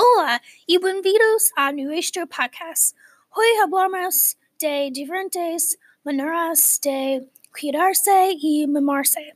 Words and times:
Hola 0.00 0.40
y 0.64 0.78
bienvenidos 0.78 1.50
a 1.56 1.72
nuestro 1.72 2.24
podcast. 2.28 2.96
Hoy 3.30 3.46
hablamos 3.60 4.36
de 4.60 4.90
diferentes 4.92 5.76
maneras 6.04 6.78
de 6.84 7.28
cuidarse 7.52 8.30
y 8.38 8.64
mimarse. 8.68 9.34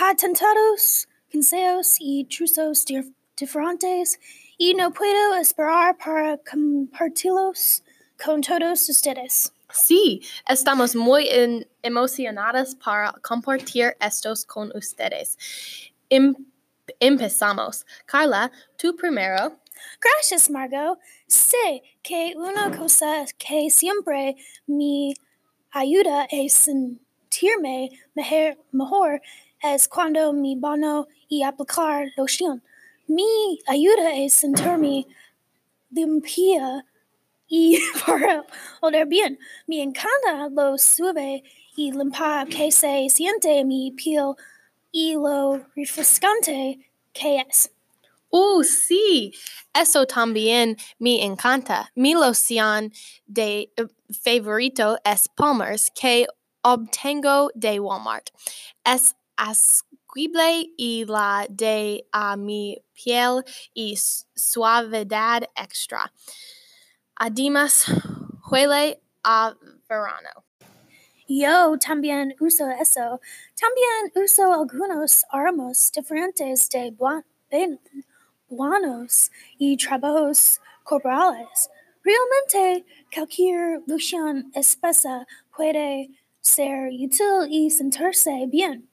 Ha 0.00 0.14
tantos 0.16 1.06
consejos 1.30 1.96
y 2.00 2.24
trucos 2.24 2.86
dif- 2.86 3.12
diferentes 3.36 4.18
y 4.56 4.72
no 4.72 4.90
puedo 4.94 5.36
esperar 5.36 5.98
para 5.98 6.38
compartirlos 6.38 7.82
con 8.24 8.40
todos 8.40 8.88
ustedes. 8.88 9.52
Sí, 9.74 10.22
estamos 10.48 10.96
muy 10.96 11.28
en- 11.28 11.68
emocionadas 11.82 12.74
para 12.76 13.12
compartir 13.22 13.94
estos 14.00 14.46
con 14.46 14.74
ustedes. 14.74 15.36
Em- 16.08 16.34
empezamos. 16.98 17.84
Carla, 18.06 18.50
tú 18.78 18.96
primero. 18.96 19.58
Gracias, 20.00 20.50
Margot. 20.50 20.98
Sé 21.26 21.82
que 22.02 22.34
una 22.36 22.76
cosa 22.76 23.24
que 23.38 23.70
siempre 23.70 24.36
me 24.66 25.14
ayuda 25.70 26.22
a 26.24 26.48
sentirme 26.48 27.90
mejer- 28.14 28.58
mejor 28.72 29.20
es 29.62 29.88
cuando 29.88 30.32
me 30.32 30.54
baño 30.56 31.06
y 31.28 31.42
aplicar 31.42 32.08
loción. 32.16 32.62
Me 33.08 33.22
ayuda 33.66 34.10
a 34.10 34.28
sentirme 34.28 35.06
limpia 35.90 36.84
y 37.48 37.78
para 38.06 38.44
oler 38.80 39.06
bien. 39.06 39.38
Me 39.66 39.82
encanta 39.82 40.48
lo 40.50 40.76
suave 40.78 41.42
y 41.76 41.92
limpia 41.92 42.46
que 42.48 42.70
se 42.72 43.08
siente 43.10 43.64
mi 43.64 43.92
piel 43.92 44.34
y 44.92 45.14
lo 45.14 45.64
refrescante 45.74 46.90
que 47.12 47.44
es. 47.48 47.70
Oh, 48.30 48.62
sí, 48.64 49.32
eso 49.74 50.06
también 50.06 50.76
me 50.98 51.24
encanta. 51.24 51.90
Mi 51.94 52.14
loción 52.14 52.92
de 53.26 53.72
eh, 53.76 53.86
favorito 54.22 54.98
es 55.04 55.28
Palmer's 55.28 55.90
que 55.94 56.26
obtengo 56.62 57.50
de 57.54 57.80
Walmart. 57.80 58.30
Es 58.84 59.14
asquible 59.36 60.70
y 60.76 61.04
la 61.06 61.46
de 61.48 62.06
a 62.12 62.36
mi 62.36 62.78
piel 62.94 63.44
y 63.74 63.96
suavidad 64.34 65.44
extra. 65.54 66.12
Además, 67.16 67.84
huele 68.50 69.00
a 69.24 69.54
verano. 69.88 70.44
Yo 71.28 71.76
también 71.78 72.34
uso 72.40 72.68
eso. 72.70 73.20
También 73.60 74.12
uso 74.24 74.52
algunos 74.52 75.24
aromas 75.30 75.90
diferentes 75.92 76.68
de 76.70 76.92
bua- 76.92 77.24
buenos 78.48 79.30
y 79.58 79.76
trabajos 79.76 80.60
corporales. 80.84 81.70
Realmente, 82.02 82.86
cualquier 83.12 83.82
loción 83.86 84.50
espesa 84.54 85.26
puede 85.54 86.10
ser 86.40 86.88
útil 86.92 87.48
y 87.50 87.70
sentirse 87.70 88.46
bien. 88.48 88.88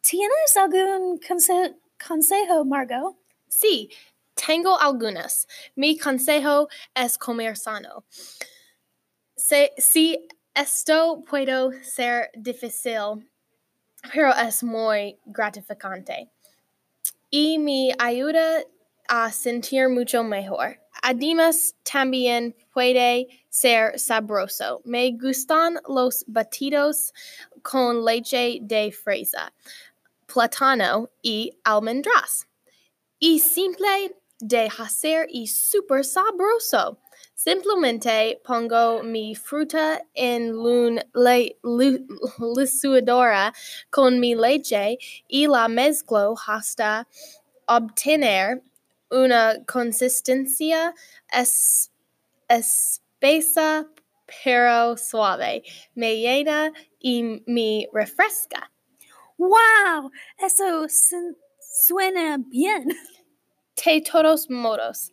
¿Tienes 0.00 0.56
algún 0.56 1.18
conse- 1.20 1.76
consejo, 2.06 2.64
Margot? 2.64 3.16
Sí, 3.48 3.90
tengo 4.34 4.78
algunas. 4.78 5.46
Mi 5.74 5.98
consejo 5.98 6.68
es 6.94 7.18
comer 7.18 7.56
sano. 7.56 8.04
Se- 9.36 9.72
esto 10.54 11.24
puede 11.28 11.82
ser 11.82 12.30
difícil, 12.34 13.28
pero 14.12 14.32
es 14.36 14.62
muy 14.62 15.18
gratificante. 15.24 16.30
Y 17.30 17.58
me 17.58 17.94
ayuda 17.98 18.62
a 19.14 19.30
sentir 19.30 19.90
mucho 19.90 20.24
mejor. 20.24 20.80
Además, 21.02 21.74
también 21.82 22.56
puede 22.72 23.28
ser 23.50 23.98
sabroso. 23.98 24.80
Me 24.84 25.12
gustan 25.12 25.78
los 25.86 26.24
batidos 26.26 27.12
con 27.60 28.06
leche 28.06 28.60
de 28.62 28.90
fresa, 28.90 29.52
plátano 30.26 31.10
y 31.20 31.52
almendras 31.62 32.46
y 33.18 33.38
simple 33.38 34.16
de 34.40 34.70
hacer 34.78 35.26
y 35.28 35.46
super 35.46 36.02
sabroso. 36.06 36.98
Simplemente 37.34 38.40
pongo 38.42 39.02
mi 39.02 39.34
fruta 39.34 40.02
en 40.14 40.52
lu- 40.52 40.98
licuadora 42.54 43.52
con 43.90 44.18
mi 44.18 44.34
leche 44.34 44.96
y 45.28 45.46
la 45.46 45.68
mezclo 45.68 46.34
hasta 46.46 47.06
obtener 47.66 48.62
una 49.12 49.64
consistencia 49.66 50.94
es- 51.30 51.90
espesa 52.48 53.88
pero 54.44 54.96
suave. 54.96 55.62
Me 55.94 56.16
llena 56.16 56.72
y 56.98 57.42
me 57.46 57.86
refresca. 57.92 58.70
¡Wow! 59.36 60.10
Eso 60.38 60.86
suena 61.60 62.38
bien. 62.38 62.88
De 63.84 64.00
todos 64.00 64.48
modos, 64.48 65.12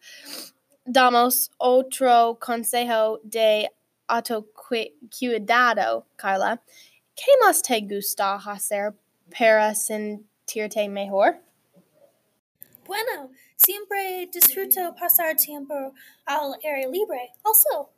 damos 0.85 1.49
otro 1.57 2.37
consejo 2.39 3.19
de 3.23 3.69
autocuidado, 4.07 6.05
Carla. 6.15 6.61
¿Qué 7.15 7.31
más 7.43 7.61
te 7.61 7.81
gusta 7.81 8.35
hacer 8.35 8.93
para 9.37 9.73
sentirte 9.75 10.87
mejor? 10.87 11.41
Bueno, 12.85 13.31
siempre 13.59 14.27
disfruto 14.31 14.95
pasar 14.95 15.35
tiempo 15.35 15.93
al 16.25 16.53
aire 16.63 16.87
libre. 16.87 17.33
Also, 17.43 17.91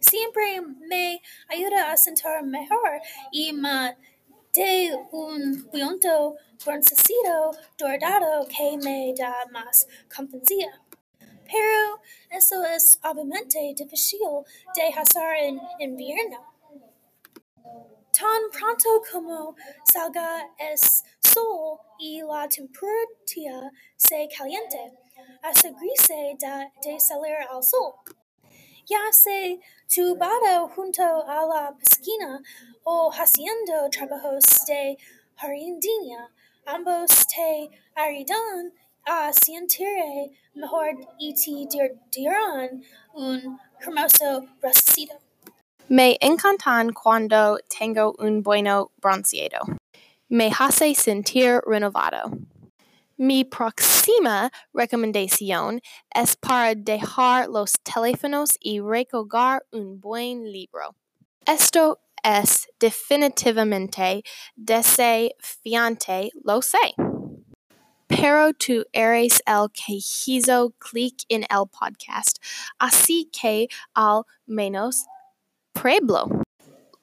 siempre 0.00 0.60
me 0.60 1.22
ayuda 1.48 1.92
a 1.92 1.96
sentir 1.96 2.42
mejor 2.42 3.00
y 3.30 3.52
me 3.52 3.96
de 4.52 4.90
un 5.12 5.70
viento 5.72 6.36
broncecito 6.64 7.52
dorado 7.78 8.46
que 8.48 8.76
me 8.78 9.14
da 9.16 9.46
más 9.52 9.86
confianza. 10.14 10.82
Pero 11.46 12.00
eso 12.30 12.64
es 12.64 12.98
obviamente 13.04 13.58
difícil 13.76 14.18
de 14.74 14.88
hacer 14.88 15.36
en 15.44 15.60
invierno. 15.78 16.52
Tan 18.12 18.42
pronto 18.52 19.02
como 19.10 19.54
salga 19.84 20.48
el 20.58 20.76
sol 21.32 21.78
y 21.98 22.22
la 22.22 22.48
temperatura 22.48 23.70
se 23.96 24.28
caliente, 24.36 24.92
asegúrese 25.42 26.36
de, 26.38 26.72
de 26.82 27.00
salir 27.00 27.36
al 27.50 27.62
sol. 27.62 27.94
Ya 28.86 29.12
sea 29.12 29.56
tumbado 29.94 30.68
junto 30.74 31.02
a 31.02 31.46
la 31.46 31.76
piscina 31.76 32.40
o 32.84 33.10
haciendo 33.12 33.88
trabajos 33.90 34.44
de 34.66 34.96
jardinería, 35.36 36.28
ambos 36.66 37.26
te 37.28 37.70
ayudan 37.94 38.72
a 39.04 39.32
sentir 39.32 40.32
mejor 40.54 40.88
y 41.18 41.34
te 41.34 41.96
dirán 42.10 42.82
un 43.14 43.58
hermoso 43.80 44.46
recito. 44.60 45.14
Me 45.88 46.16
encantan 46.20 46.92
cuando 46.92 47.58
tengo 47.78 48.14
un 48.18 48.42
bueno 48.42 48.92
bronceado. 49.00 49.79
Me 50.32 50.48
hace 50.56 50.94
sentir 50.94 51.60
renovado. 51.66 52.30
Mi 53.16 53.42
próxima 53.42 54.48
recomendación 54.72 55.80
es 56.14 56.36
para 56.36 56.76
dejar 56.76 57.48
los 57.48 57.72
teléfonos 57.82 58.50
y 58.60 58.78
recoger 58.78 59.66
un 59.72 60.00
buen 60.00 60.52
libro. 60.52 60.94
Esto 61.44 61.98
es 62.22 62.68
definitivamente 62.78 64.22
desafiante, 64.54 66.30
lo 66.44 66.62
sé. 66.62 66.94
Pero 68.06 68.52
tú 68.54 68.84
eres 68.92 69.42
el 69.46 69.66
que 69.72 69.98
hizo 70.26 70.70
clic 70.78 71.24
en 71.28 71.42
el 71.42 71.66
podcast, 71.68 72.38
así 72.78 73.28
que 73.32 73.66
al 73.94 74.22
menos 74.46 75.06
Pueblo. 75.72 76.28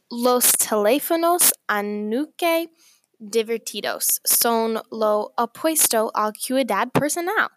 Los 0.09 0.49
teléfonos 0.53 1.51
aunque 1.67 2.71
divertidos 3.19 4.21
son 4.23 4.81
lo 4.91 5.33
opuesto 5.37 6.11
al 6.13 6.33
cuidad 6.33 6.89
personal. 6.91 7.49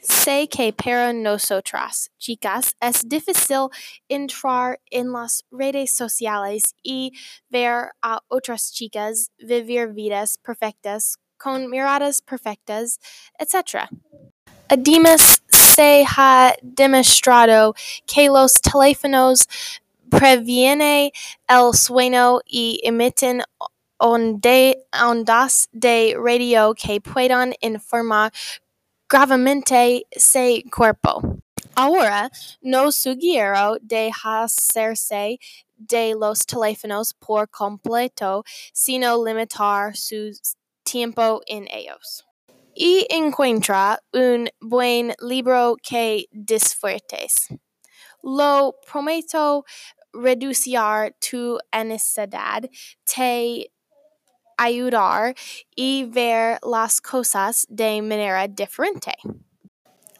Sé 0.00 0.48
que 0.48 0.72
para 0.72 1.12
nosotras, 1.12 2.10
chicas, 2.18 2.74
es 2.80 3.08
difícil 3.08 3.68
entrar 4.08 4.80
en 4.90 5.12
las 5.12 5.44
redes 5.50 5.96
sociales 5.96 6.74
y 6.82 7.12
ver 7.48 7.90
a 8.02 8.20
otras 8.28 8.72
chicas 8.72 9.30
vivir 9.38 9.88
vidas 9.92 10.38
perfectas 10.38 11.18
con 11.36 11.68
miradas 11.68 12.22
perfectas, 12.22 12.98
etc. 13.38 13.88
Además, 14.68 15.42
se 15.48 16.04
ha 16.16 16.54
demostrado 16.62 17.74
que 18.06 18.28
los 18.28 18.54
teléfonos 18.54 19.46
previene 20.08 21.12
el 21.48 21.74
sueño 21.74 22.40
y 22.44 22.80
emiten 22.84 23.42
ondas 24.02 25.68
de 25.72 26.16
radio 26.18 26.74
que 26.74 27.00
puedan 27.00 27.54
informar 27.60 28.32
gravemente 29.08 30.04
se 30.16 30.64
cuerpo. 30.70 31.38
Ahora 31.76 32.30
no 32.60 32.90
sugiero 32.90 33.78
dejarse 33.80 35.38
de 35.76 36.14
los 36.14 36.44
teléfonos 36.44 37.14
por 37.14 37.48
completo, 37.48 38.44
sino 38.72 39.24
limitar 39.24 39.96
su 39.96 40.32
tiempo 40.82 41.40
en 41.46 41.66
ellos. 41.70 42.26
Y 42.74 43.06
encuentra 43.08 44.02
un 44.12 44.48
buen 44.60 45.14
libro 45.20 45.76
que 45.82 46.26
disfrutes. 46.32 47.48
Lo 48.22 48.74
prometo 48.90 49.64
reducir 50.12 51.14
tu 51.20 51.58
ansiedad, 51.70 52.62
te 53.04 53.70
ayudar 54.56 55.34
y 55.74 56.04
ver 56.04 56.58
las 56.62 57.00
cosas 57.00 57.66
de 57.68 58.00
manera 58.02 58.46
diferente. 58.48 59.12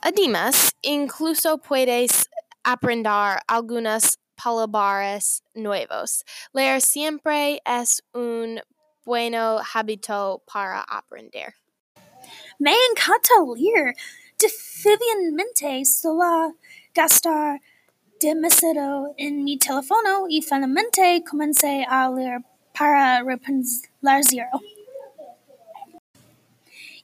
Además, 0.00 0.73
incluso 0.82 1.58
puedes 1.58 2.29
aprender 2.64 3.38
algunas 3.46 4.19
palabras 4.43 5.43
nuevas. 5.55 6.25
Leer 6.52 6.81
siempre 6.81 7.62
es 7.64 8.02
un 8.12 8.61
buen 9.05 9.34
hábito 9.34 10.43
para 10.52 10.82
aprender. 10.82 11.55
Me 12.58 12.73
encanta 12.90 13.34
leer. 13.56 13.94
Definitivamente 14.38 15.84
solo 15.84 16.56
gastar 16.94 17.61
demasiado 18.20 19.14
en 19.17 19.44
mi 19.44 19.58
teléfono 19.58 20.26
y 20.29 20.43
finalmente 20.43 21.23
comencé 21.29 21.84
a 21.88 22.11
leer 22.11 22.40
para 22.76 23.23
reemplazar. 24.03 24.61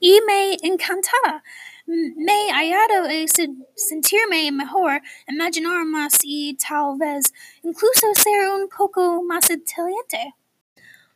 Y 0.00 0.20
me 0.26 0.56
encanta. 0.62 1.42
Me 1.86 2.50
ha 2.52 2.58
ayudado 2.58 3.08
a 3.08 3.26
sentirme 3.74 4.52
mejor, 4.52 5.00
imaginar 5.26 5.86
más 5.86 6.12
y 6.22 6.54
tal 6.56 6.98
vez 6.98 7.32
incluso 7.62 8.14
ser 8.14 8.50
un 8.50 8.68
poco 8.68 9.22
más 9.22 9.48
inteligente. 9.48 10.34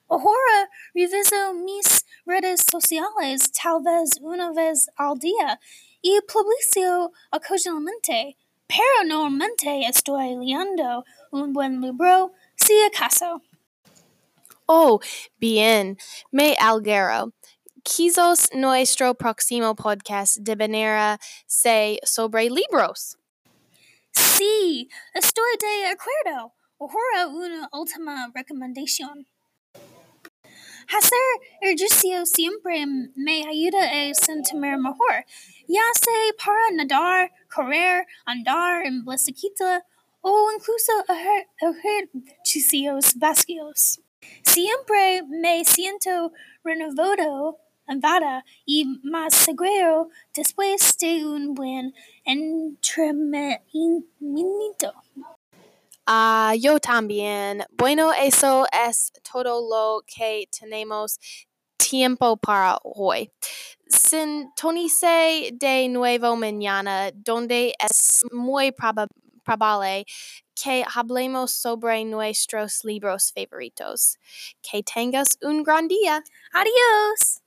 Ahora 0.08 0.70
reviso 0.94 1.55
mis 1.55 2.06
redes 2.25 2.64
sociales 2.70 3.52
tal 3.52 3.82
vez 3.82 4.19
una 4.23 4.50
vez 4.52 4.90
al 4.96 5.19
día 5.19 5.61
y 6.00 6.19
publico 6.23 7.12
ocasionalmente, 7.31 8.37
pero 8.67 9.05
normalmente 9.06 9.87
estoy 9.87 10.37
leyendo 10.37 11.05
un 11.31 11.52
buen 11.52 11.82
libro 11.82 12.32
si 12.56 12.73
acaso. 12.82 13.43
Oh, 14.74 15.00
bien, 15.36 15.98
me 16.30 16.56
alegro. 16.58 17.34
Quizás 17.82 18.48
nuestro 18.54 19.14
próximo 19.14 19.74
podcast 19.74 20.38
deberá 20.40 21.20
ser 21.46 21.98
sobre 22.04 22.48
libros. 22.48 23.19
Sí, 24.12 24.88
estoy 25.12 25.52
de 25.60 25.88
acuerdo. 25.88 26.54
Ahora 26.80 27.26
una 27.26 27.69
última 27.74 28.32
recomendación. 28.34 29.26
Hacer 30.88 31.28
ejercicio 31.60 32.24
siempre 32.24 32.86
me 33.14 33.46
ayuda 33.46 33.84
a 33.84 34.14
sentirme 34.14 34.78
mejor, 34.78 35.26
ya 35.69 35.82
sea 36.00 36.32
para 36.42 36.70
nadar, 36.70 37.30
correr, 37.54 38.06
andar 38.24 38.86
en 38.86 39.04
bicicleta 39.04 39.84
o 40.22 40.50
incluso 40.56 40.92
hacer 41.08 41.50
ejercicios 41.60 43.12
básicos. 43.16 44.00
Siempre 44.52 45.22
me 45.22 45.64
siento 45.64 46.31
renovado 46.62 47.58
y 48.66 48.84
más 49.02 49.34
seguro 49.34 50.10
después 50.34 50.94
de 50.99 51.25
un 51.25 51.54
buen 51.54 51.94
entrenamiento. 52.22 54.93
Ah, 56.06 56.52
yo 56.58 56.78
también. 56.81 57.64
Bueno, 57.78 58.12
eso 58.12 58.66
es 58.87 59.10
todo 59.32 59.43
lo 59.43 60.02
que 60.06 60.46
tenemos 60.50 61.19
tiempo 61.78 62.37
para 62.37 62.76
hoy. 62.82 63.31
Sintonice 63.88 65.52
de 65.55 65.88
nuevo 65.88 66.37
mañana, 66.37 67.10
donde 67.14 67.75
es 67.78 68.22
muy 68.32 68.70
probable 68.72 70.05
que 70.54 70.84
hablemos 70.94 71.52
sobre 71.52 72.04
nuestros 72.04 72.84
libros 72.84 73.32
favoritos. 73.32 74.19
Que 74.62 74.82
tengas 74.82 75.28
un 75.43 75.62
gran 75.62 75.88
día. 75.88 76.22
Adiós. 76.52 77.41